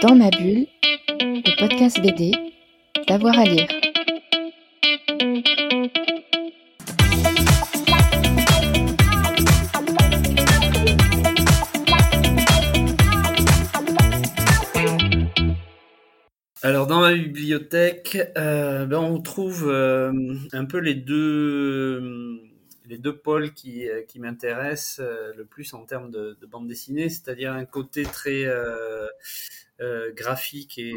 Dans 0.00 0.14
ma 0.14 0.30
bulle, 0.30 0.66
le 1.20 1.58
podcast 1.58 2.00
BD, 2.00 2.30
d'avoir 3.08 3.36
à 3.36 3.44
lire. 3.44 3.66
Alors 16.62 16.86
dans 16.86 17.00
ma 17.00 17.14
bibliothèque, 17.14 18.18
euh, 18.36 18.86
ben, 18.86 18.98
on 18.98 19.20
trouve 19.20 19.68
euh, 19.68 20.12
un 20.52 20.64
peu 20.64 20.78
les 20.78 20.94
deux 20.94 22.47
les 22.88 22.98
deux 22.98 23.16
pôles 23.16 23.52
qui, 23.52 23.88
euh, 23.88 24.02
m'intéressent 24.16 25.00
euh, 25.00 25.32
le 25.36 25.44
plus 25.44 25.74
en 25.74 25.84
termes 25.84 26.10
de, 26.10 26.36
bande 26.46 26.66
dessinée, 26.66 27.08
c'est-à-dire 27.08 27.52
un 27.52 27.64
côté 27.64 28.02
très 28.02 28.44
euh, 28.44 29.06
graphique 30.14 30.78
et, 30.78 30.94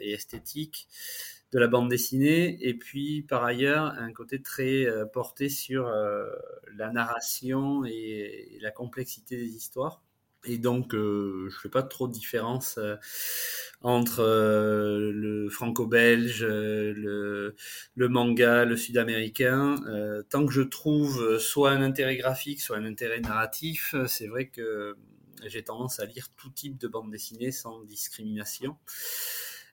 esthétique 0.00 0.88
de 1.52 1.58
la 1.58 1.68
bande 1.68 1.88
dessinée, 1.88 2.58
et 2.60 2.74
puis 2.74 3.22
par 3.22 3.44
ailleurs 3.44 3.86
un 3.98 4.12
côté 4.12 4.42
très 4.42 4.86
porté 5.12 5.48
sur 5.48 5.88
la 6.76 6.90
narration 6.90 7.84
et, 7.84 8.58
la 8.60 8.70
complexité 8.70 9.36
des 9.36 9.54
histoires. 9.56 10.02
Et 10.46 10.58
donc, 10.58 10.94
euh, 10.94 11.48
je 11.50 11.58
fais 11.58 11.68
pas 11.68 11.82
trop 11.82 12.06
de 12.06 12.12
différence 12.12 12.78
euh, 12.78 12.94
entre 13.82 14.20
euh, 14.20 15.10
le 15.12 15.48
franco-belge, 15.48 16.44
le, 16.44 17.56
le, 17.96 18.08
manga, 18.08 18.64
le 18.64 18.76
sud-américain. 18.76 19.76
tant 20.30 20.46
que 20.46 20.52
je 20.52 20.62
trouve 20.62 21.38
soit 21.38 21.70
un 21.70 21.82
intérêt 21.82 22.16
graphique, 22.16 22.60
soit 22.60 22.76
un 22.76 22.84
intérêt 22.84 23.20
narratif, 23.20 23.94
c'est 24.06 24.28
vrai 24.28 24.46
que 24.46 24.96
j'ai 25.44 25.62
tendance 25.62 26.00
à 26.00 26.06
lire 26.06 26.28
tout 26.36 26.50
type 26.50 26.78
de 26.78 26.88
bande 26.88 27.10
dessinée 27.10 27.50
sans 27.50 27.82
discrimination. 27.82 28.76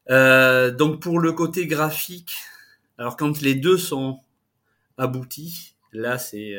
donc, 0.09 1.01
pour 1.01 1.19
le 1.19 1.31
côté 1.33 1.67
graphique, 1.67 2.35
alors 2.97 3.15
quand 3.15 3.41
les 3.41 3.55
deux 3.55 3.77
sont 3.77 4.19
aboutis, 4.97 5.75
là, 5.91 6.17
c'est 6.17 6.58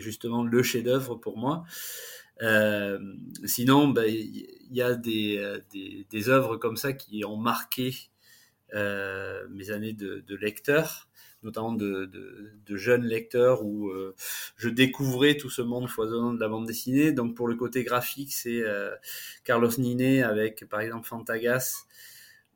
justement 0.00 0.44
le 0.44 0.62
chef-d'œuvre 0.62 1.16
pour 1.16 1.36
moi. 1.38 1.64
Euh, 2.42 2.98
sinon, 3.44 3.88
ben, 3.88 4.04
il 4.04 4.46
y 4.70 4.82
a 4.82 4.94
des, 4.94 5.38
euh, 5.38 5.60
des, 5.72 6.06
des, 6.10 6.28
œuvres 6.28 6.56
comme 6.56 6.76
ça 6.76 6.92
qui 6.92 7.24
ont 7.24 7.36
marqué 7.36 7.94
euh, 8.74 9.46
mes 9.50 9.70
années 9.70 9.92
de, 9.92 10.24
de, 10.26 10.36
lecteur, 10.36 11.08
notamment 11.42 11.72
de, 11.72 12.06
de, 12.06 12.52
de 12.66 12.76
jeunes 12.76 13.04
lecteurs 13.04 13.64
où 13.64 13.88
euh, 13.88 14.14
je 14.56 14.68
découvrais 14.68 15.36
tout 15.36 15.50
ce 15.50 15.62
monde 15.62 15.88
foisonnant 15.88 16.32
de 16.32 16.40
la 16.40 16.48
bande 16.48 16.66
dessinée. 16.66 17.12
Donc 17.12 17.36
pour 17.36 17.48
le 17.48 17.54
côté 17.54 17.84
graphique, 17.84 18.34
c'est 18.34 18.62
euh, 18.62 18.90
Carlos 19.44 19.70
Niné 19.78 20.22
avec 20.22 20.68
par 20.68 20.80
exemple 20.80 21.06
Fantagas 21.06 21.86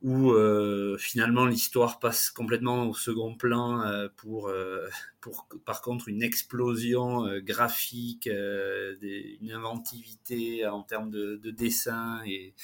où 0.01 0.31
euh, 0.31 0.97
finalement 0.97 1.45
l'histoire 1.45 1.99
passe 1.99 2.31
complètement 2.31 2.89
au 2.89 2.93
second 2.93 3.35
plan 3.35 3.81
euh, 3.81 4.07
pour, 4.17 4.49
euh, 4.49 4.87
pour 5.19 5.47
par 5.63 5.81
contre 5.81 6.07
une 6.09 6.23
explosion 6.23 7.27
graphique, 7.39 8.27
des, 8.27 9.37
une 9.41 9.51
inventivité 9.51 10.65
en 10.65 10.81
termes 10.81 11.11
de, 11.11 11.39
de, 11.43 11.51
dessin 11.51 12.19
et, 12.25 12.55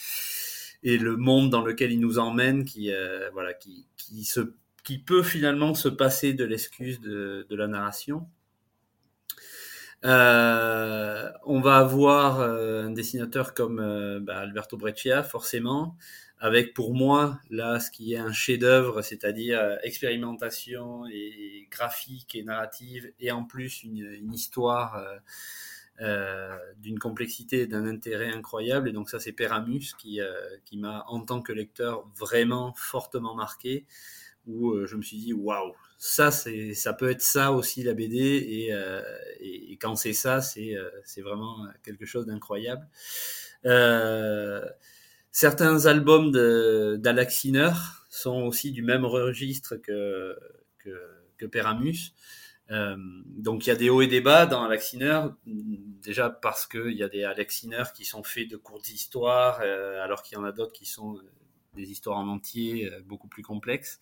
et 0.81 0.97
le 0.97 1.15
monde 1.15 1.51
dans 1.51 1.63
lequel 1.63 1.91
il 1.91 1.99
nous 1.99 2.17
emmène 2.17 2.65
qui 2.65 2.91
voilà 3.33 3.53
qui, 3.53 3.85
qui 3.97 4.23
se 4.23 4.53
qui 4.83 4.97
peut 4.97 5.23
finalement 5.23 5.75
se 5.75 5.89
passer 5.89 6.33
de 6.33 6.45
l'excuse 6.45 6.99
de, 7.01 7.45
de 7.47 7.55
la 7.55 7.67
narration. 7.67 8.27
Euh, 10.05 11.29
on 11.45 11.59
va 11.59 11.77
avoir 11.77 12.39
un 12.39 12.91
dessinateur 12.91 13.53
comme 13.53 14.19
bah, 14.21 14.37
Alberto 14.37 14.77
Breccia, 14.77 15.23
forcément, 15.23 15.97
avec 16.39 16.73
pour 16.73 16.93
moi 16.93 17.39
là 17.49 17.79
ce 17.79 17.89
qui 17.89 18.13
est 18.13 18.17
un 18.17 18.31
chef-d'œuvre, 18.31 19.01
c'est-à-dire 19.01 19.59
euh, 19.59 19.75
expérimentation 19.83 21.05
et 21.07 21.67
graphique 21.71 22.35
et 22.35 22.43
narrative, 22.43 23.11
et 23.19 23.31
en 23.31 23.43
plus 23.43 23.83
une, 23.83 24.05
une 24.05 24.33
histoire 24.33 24.95
euh, 24.97 25.17
euh, 26.01 26.55
d'une 26.77 26.99
complexité 26.99 27.61
et 27.61 27.67
d'un 27.67 27.87
intérêt 27.87 28.31
incroyable. 28.31 28.87
Et 28.87 28.91
donc 28.91 29.09
ça, 29.09 29.19
c'est 29.19 29.31
Péramus 29.31 29.95
qui, 29.97 30.21
euh, 30.21 30.31
qui 30.63 30.77
m'a, 30.77 31.03
en 31.07 31.21
tant 31.21 31.41
que 31.41 31.51
lecteur, 31.51 32.07
vraiment 32.15 32.73
fortement 32.75 33.33
marqué, 33.33 33.85
où 34.45 34.73
euh, 34.73 34.85
je 34.85 34.95
me 34.95 35.01
suis 35.01 35.17
dit 35.17 35.33
waouh, 35.33 35.73
ça 35.97 36.29
c'est, 36.29 36.75
ça 36.75 36.93
peut 36.93 37.09
être 37.09 37.23
ça 37.23 37.51
aussi 37.51 37.81
la 37.81 37.95
BD, 37.95 38.15
et, 38.15 38.67
et, 39.39 39.71
et 39.73 39.77
quand 39.77 39.95
c'est 39.95 40.13
ça, 40.13 40.41
c'est, 40.41 40.75
c'est 41.03 41.21
vraiment 41.21 41.65
quelque 41.83 42.05
chose 42.05 42.27
d'incroyable. 42.27 42.87
Euh, 43.65 44.63
Certains 45.39 45.85
albums 45.85 46.31
d'Alaxiner 46.97 47.69
sont 48.09 48.41
aussi 48.41 48.71
du 48.71 48.81
même 48.81 49.05
registre 49.05 49.75
que, 49.75 50.35
que, 50.79 50.89
que 51.37 51.45
Peramus. 51.45 52.15
Euh, 52.71 52.95
donc 53.27 53.67
il 53.67 53.69
y 53.69 53.71
a 53.71 53.75
des 53.75 53.91
hauts 53.91 54.01
et 54.01 54.07
des 54.07 54.19
bas 54.19 54.47
dans 54.47 54.63
Alaxiner, 54.63 55.25
déjà 55.45 56.31
parce 56.31 56.65
qu'il 56.65 56.93
y 56.93 57.03
a 57.03 57.07
des 57.07 57.23
Alaxiner 57.23 57.83
qui 57.93 58.03
sont 58.03 58.23
faits 58.23 58.49
de 58.49 58.57
courtes 58.57 58.89
histoires, 58.89 59.59
euh, 59.61 60.03
alors 60.03 60.23
qu'il 60.23 60.39
y 60.39 60.41
en 60.41 60.43
a 60.43 60.51
d'autres 60.51 60.73
qui 60.73 60.87
sont 60.87 61.19
des 61.75 61.91
histoires 61.91 62.17
en 62.17 62.27
entier 62.29 62.91
euh, 62.91 63.01
beaucoup 63.05 63.27
plus 63.27 63.43
complexes. 63.43 63.99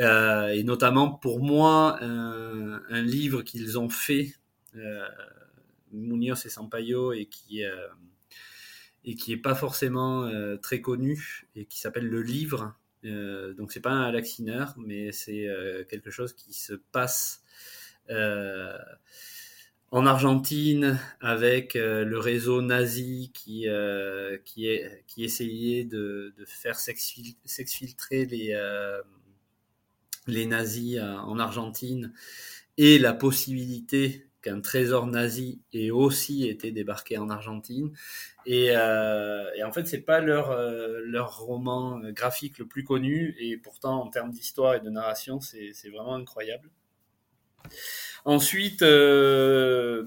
Euh, 0.00 0.48
et 0.48 0.64
notamment 0.64 1.12
pour 1.12 1.38
moi, 1.38 2.02
un, 2.02 2.82
un 2.88 3.02
livre 3.02 3.42
qu'ils 3.42 3.78
ont 3.78 3.88
fait, 3.88 4.34
euh, 4.74 5.06
Munoz 5.92 6.44
et 6.44 6.48
Sampaio, 6.48 7.12
et 7.12 7.26
qui 7.26 7.62
et 9.04 9.14
qui 9.14 9.32
est 9.32 9.36
pas 9.36 9.54
forcément 9.54 10.24
euh, 10.24 10.56
très 10.56 10.80
connu 10.80 11.48
et 11.56 11.64
qui 11.64 11.78
s'appelle 11.78 12.08
le 12.08 12.22
livre. 12.22 12.74
Euh, 13.04 13.54
donc 13.54 13.72
c'est 13.72 13.80
pas 13.80 13.90
un 13.90 14.02
Alaxiner, 14.02 14.66
mais 14.76 15.12
c'est 15.12 15.46
euh, 15.48 15.84
quelque 15.84 16.10
chose 16.10 16.34
qui 16.34 16.52
se 16.52 16.74
passe 16.74 17.42
euh, 18.10 18.76
en 19.90 20.06
Argentine 20.06 20.98
avec 21.20 21.74
le 21.74 22.18
réseau 22.18 22.62
nazi 22.62 23.30
qui 23.34 23.66
qui 24.44 24.68
est 24.68 25.04
essayait 25.16 25.84
de, 25.84 26.32
de 26.36 26.44
faire 26.44 26.78
s'exfiltrer 26.78 28.26
les 28.26 28.54
les 30.28 30.46
nazis 30.46 31.00
en 31.00 31.38
Argentine 31.40 32.12
et 32.78 32.98
la 32.98 33.12
possibilité 33.12 34.29
qu'un 34.42 34.60
trésor 34.60 35.06
nazi 35.06 35.60
ait 35.72 35.90
aussi 35.90 36.48
été 36.48 36.72
débarqué 36.72 37.18
en 37.18 37.30
Argentine. 37.30 37.92
Et, 38.46 38.70
euh, 38.76 39.44
en 39.64 39.72
fait, 39.72 39.86
c'est 39.86 40.00
pas 40.00 40.20
leur, 40.20 40.50
euh, 40.50 41.00
leur 41.04 41.38
roman 41.38 42.00
graphique 42.10 42.58
le 42.58 42.66
plus 42.66 42.84
connu, 42.84 43.36
et 43.38 43.56
pourtant, 43.56 44.02
en 44.02 44.08
termes 44.08 44.30
d'histoire 44.30 44.74
et 44.74 44.80
de 44.80 44.90
narration, 44.90 45.40
c'est 45.40 45.90
vraiment 45.90 46.14
incroyable. 46.14 46.70
Ensuite, 48.24 48.82
euh, 48.82 50.04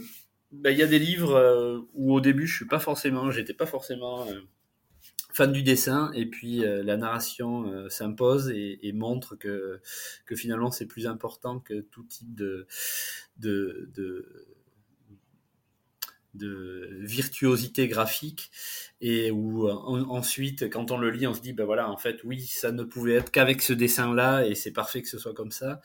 ben, 0.51 0.71
il 0.71 0.77
y 0.77 0.83
a 0.83 0.87
des 0.87 0.99
livres 0.99 1.35
euh, 1.35 1.79
où 1.93 2.13
au 2.13 2.21
début, 2.21 2.47
je 2.47 2.55
suis 2.55 2.67
pas 2.67 2.79
forcément, 2.79 3.31
j'étais 3.31 3.53
pas 3.53 3.65
forcément 3.65 4.27
euh, 4.27 4.41
fan 5.33 5.51
du 5.51 5.63
dessin 5.63 6.11
et 6.13 6.27
puis 6.27 6.63
euh, 6.63 6.83
la 6.83 6.95
narration 6.95 7.67
euh, 7.67 7.89
s'impose 7.89 8.49
et, 8.49 8.91
montre 8.93 9.35
que, 9.35 9.81
finalement 10.35 10.71
c'est 10.71 10.85
plus 10.85 11.07
important 11.07 11.59
que 11.59 11.81
tout 11.81 12.03
type 12.03 12.33
de, 12.35 12.67
virtuosité 17.01 17.87
graphique. 17.87 18.51
Et 19.01 19.31
où 19.31 19.67
en, 19.69 20.09
ensuite 20.09 20.69
quand 20.69 20.91
on 20.91 20.97
le 20.97 21.09
lit 21.09 21.27
on 21.27 21.33
se 21.33 21.41
dit 21.41 21.53
ben 21.53 21.65
voilà 21.65 21.89
en 21.89 21.97
fait 21.97 22.23
oui 22.23 22.41
ça 22.41 22.71
ne 22.71 22.83
pouvait 22.83 23.15
être 23.15 23.31
qu'avec 23.31 23.61
ce 23.61 23.73
dessin 23.73 24.13
là 24.13 24.45
et 24.45 24.55
c'est 24.55 24.71
parfait 24.71 25.01
que 25.01 25.09
ce 25.09 25.17
soit 25.17 25.33
comme 25.33 25.51
ça. 25.51 25.81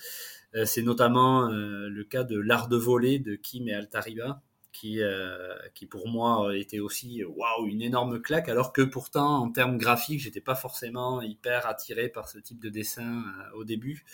Euh, 0.54 0.64
c'est 0.66 0.82
notamment 0.82 1.48
le 1.48 2.04
cas 2.04 2.24
de 2.24 2.38
l'art 2.38 2.68
de 2.68 2.76
voler 2.76 3.18
de 3.18 3.34
Kim 3.34 3.68
et 3.68 3.74
Altariba 3.74 4.42
qui, 4.78 5.02
euh, 5.02 5.56
qui 5.74 5.86
pour 5.86 6.06
moi 6.08 6.56
était 6.56 6.78
aussi 6.78 7.24
waouh 7.24 7.66
une 7.66 7.82
énorme 7.82 8.20
claque, 8.20 8.48
alors 8.48 8.72
que 8.72 8.82
pourtant 8.82 9.42
en 9.42 9.50
termes 9.50 9.76
graphiques, 9.76 10.20
j'étais 10.20 10.40
pas 10.40 10.54
forcément 10.54 11.20
hyper 11.20 11.66
attiré 11.66 12.08
par 12.08 12.28
ce 12.28 12.38
type 12.38 12.60
de 12.60 12.68
dessin 12.68 13.22
euh, 13.22 13.56
au 13.56 13.64
début. 13.64 14.04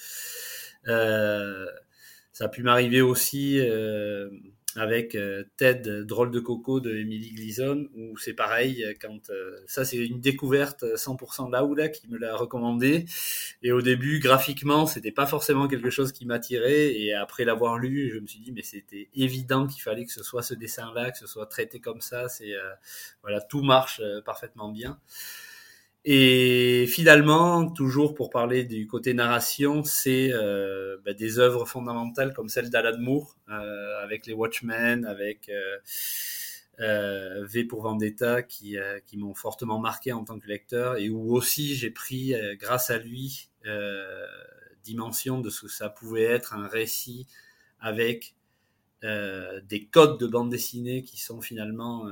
Euh, 0.89 1.67
ça 2.33 2.47
a 2.47 2.49
pu 2.49 2.63
m'arriver 2.63 3.03
aussi 3.03 3.61
euh, 3.61 4.31
avec 4.77 5.15
euh, 5.15 5.45
Ted, 5.57 6.05
drôle 6.05 6.31
de 6.31 6.41
coco 6.41 6.81
de 6.81 6.95
Emily 6.97 7.31
Gleason, 7.33 7.89
où 7.95 8.17
c'est 8.19 8.33
pareil, 8.33 8.85
quand 9.01 9.31
euh, 9.31 9.57
ça 9.67 9.85
c'est 9.85 9.99
une 9.99 10.21
découverte 10.21 10.85
100% 10.85 11.47
de 11.47 11.53
Laoula 11.53 11.89
qui 11.89 12.09
me 12.09 12.19
l'a 12.19 12.35
recommandé. 12.37 13.05
Et 13.63 13.73
au 13.73 13.83
début, 13.83 14.19
graphiquement, 14.19 14.87
c'était 14.87 15.13
pas 15.13 15.27
forcément 15.27 15.69
quelque 15.69 15.91
chose 15.91 16.13
qui 16.13 16.27
m'attirait. 16.27 16.95
Et 16.95 17.15
après 17.15 17.45
l'avoir 17.45 17.79
lu, 17.79 18.11
je 18.13 18.19
me 18.19 18.27
suis 18.27 18.41
dit, 18.41 18.53
mais 18.53 18.63
c'était 18.63 19.09
évident 19.15 19.67
qu'il 19.67 19.83
fallait 19.83 20.05
que 20.05 20.13
ce 20.13 20.23
soit 20.23 20.43
ce 20.43 20.55
dessin-là, 20.55 21.11
que 21.11 21.19
ce 21.19 21.27
soit 21.27 21.47
traité 21.47 21.81
comme 21.81 22.01
ça. 22.01 22.29
C'est 22.29 22.55
euh, 22.55 22.71
voilà, 23.23 23.41
tout 23.41 23.63
marche 23.63 24.01
parfaitement 24.25 24.71
bien. 24.71 24.99
Et 26.07 26.87
finalement, 26.87 27.71
toujours 27.71 28.15
pour 28.15 28.29
parler 28.29 28.65
du 28.65 28.87
côté 28.87 29.15
narration, 29.15 29.83
c'est 29.85 30.31
euh, 30.35 30.99
bah, 31.05 31.15
des 31.15 31.39
œuvres 31.39 31.65
fondamentales 31.65 32.35
comme 32.35 32.51
celle 32.51 32.69
d'Alan 32.69 32.99
Moore, 32.99 33.39
euh, 33.49 34.03
avec 34.03 34.27
les 34.27 34.35
Watchmen, 34.35 35.07
avec 35.07 35.49
euh, 35.49 35.79
euh, 36.81 37.45
V 37.47 37.65
pour 37.65 37.83
Vendetta 37.83 38.43
qui, 38.43 38.77
euh, 38.77 38.99
qui 39.07 39.17
m'ont 39.17 39.35
fortement 39.35 39.79
marqué 39.79 40.13
en 40.13 40.25
tant 40.25 40.39
que 40.39 40.47
lecteur 40.47 40.97
et 40.97 41.09
où 41.09 41.33
aussi 41.35 41.75
j'ai 41.75 41.91
pris, 41.91 42.35
euh, 42.35 42.55
grâce 42.57 42.91
à 42.91 42.99
lui, 42.99 43.49
dimension 44.83 45.41
de 45.41 45.49
ce 45.49 45.63
que 45.63 45.69
ça 45.69 45.89
pouvait 45.89 46.25
être 46.25 46.53
un 46.53 46.69
récit 46.69 47.27
avec 47.81 48.35
des 49.03 49.87
codes 49.91 50.21
de 50.21 50.27
bande 50.27 50.51
dessinée 50.51 51.03
qui 51.03 51.19
sont 51.19 51.41
finalement 51.41 52.07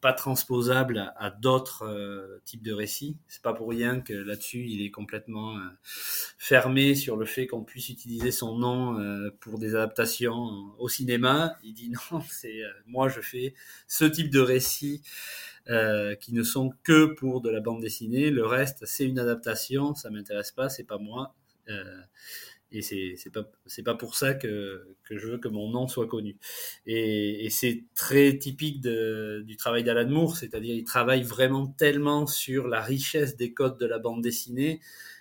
pas 0.00 0.12
transposable 0.12 1.12
à, 1.16 1.30
d'autres 1.30 1.84
euh, 1.86 2.40
types 2.44 2.62
de 2.62 2.72
récits. 2.72 3.18
C'est 3.28 3.42
pas 3.42 3.52
pour 3.52 3.68
rien 3.68 4.00
que 4.00 4.14
là-dessus 4.14 4.64
il 4.66 4.84
est 4.84 4.90
complètement 4.90 5.56
euh, 5.56 5.60
fermé 6.38 6.94
sur 6.94 7.16
le 7.16 7.26
fait 7.26 7.46
qu'on 7.46 7.62
puisse 7.62 7.88
utiliser 7.90 8.30
son 8.30 8.56
nom 8.56 8.98
euh, 8.98 9.30
pour 9.40 9.58
des 9.58 9.74
adaptations 9.74 10.72
au 10.78 10.88
cinéma. 10.88 11.56
Il 11.62 11.74
dit 11.74 11.92
non, 12.12 12.22
c'est 12.30 12.60
moi 12.86 13.08
je 13.08 13.20
fais 13.20 13.54
ce 13.86 14.04
type 14.04 14.30
de 14.30 14.40
récits 14.40 15.02
qui 16.20 16.32
ne 16.32 16.42
sont 16.42 16.72
que 16.82 17.04
pour 17.14 17.40
de 17.40 17.48
la 17.48 17.60
bande 17.60 17.80
dessinée. 17.80 18.30
Le 18.30 18.44
reste 18.44 18.86
c'est 18.86 19.04
une 19.04 19.20
adaptation, 19.20 19.94
ça 19.94 20.10
m'intéresse 20.10 20.50
pas, 20.50 20.68
c'est 20.68 20.84
pas 20.84 20.98
moi. 20.98 21.34
Et 22.72 22.82
c'est 22.82 23.14
c'est 23.16 23.30
pas 23.32 23.50
c'est 23.66 23.82
pas 23.82 23.94
pour 23.94 24.14
ça 24.14 24.34
que 24.34 24.96
que 25.04 25.16
je 25.18 25.26
veux 25.28 25.38
que 25.38 25.48
mon 25.48 25.68
nom 25.70 25.88
soit 25.88 26.06
connu. 26.06 26.36
Et, 26.86 27.44
et 27.46 27.50
c'est 27.50 27.84
très 27.94 28.38
typique 28.38 28.80
de, 28.80 29.42
du 29.46 29.56
travail 29.56 29.82
d'Alan 29.84 30.08
Moore, 30.08 30.36
c'est-à-dire 30.36 30.74
il 30.76 30.84
travaille 30.84 31.22
vraiment 31.22 31.66
tellement 31.66 32.26
sur 32.26 32.68
la 32.68 32.80
richesse 32.80 33.36
des 33.36 33.52
codes 33.52 33.78
de 33.78 33.86
la 33.86 33.98
bande 33.98 34.22
dessinée 34.22 34.80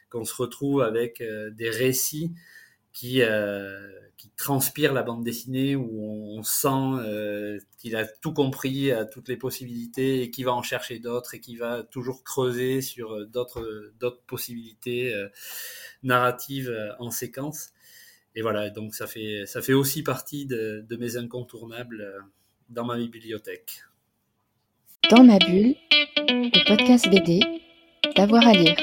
qu'on 0.10 0.25
se 0.25 0.36
retrouve 0.36 0.81
avec 0.81 1.22
euh, 1.22 1.50
des 1.51 1.69
récits 1.69 2.34
qui 2.94 3.22
euh, 3.22 4.09
qui 4.19 4.30
transpirent 4.36 4.92
la 4.92 5.01
bande 5.01 5.24
dessinée 5.24 5.77
où 5.77 6.04
on, 6.04 6.44
sent 6.44 6.68
euh, 6.68 7.57
qu'il 7.77 7.95
a 7.95 8.06
tout 8.06 8.33
compris 8.33 8.92
à 8.92 9.06
toutes 9.06 9.30
les 9.30 9.38
possibilités 9.38 10.24
et 10.24 10.30
qu'il 10.30 10.44
va 10.44 10.54
en 10.54 10.62
chercher 10.62 11.00
d'autres 11.00 11.36
et 11.36 11.39
qu'il 11.39 11.57
va 11.57 11.83
toujours 11.83 12.25
creuser 12.25 12.81
sur 12.81 13.25
d'autres 13.27 13.94
d'autres 13.98 14.21
possibilités 14.24 15.13
euh, 15.13 15.30
narratives 16.04 16.69
euh, 16.69 16.92
en 17.00 17.12
séquence. 17.12 17.69
Et 18.36 18.42
voilà, 18.42 18.69
donc 18.69 18.94
ça 18.94 19.07
fait 19.07 19.45
ça 19.45 19.62
fait 19.62 19.74
aussi 19.74 20.04
partie 20.04 20.45
de, 20.45 20.86
de 20.88 20.98
mes 20.98 21.15
incontournables 21.15 22.01
euh, 22.01 22.19
dans 22.68 22.83
ma 22.83 22.98
bibliothèque. 22.98 23.83
Dans 25.10 25.24
ma 25.24 25.39
bulle, 25.39 25.75
le 26.27 26.68
podcast 26.68 27.10
BD, 27.10 27.39
d'avoir 28.18 28.45
à 28.45 28.51
lire. 28.51 28.75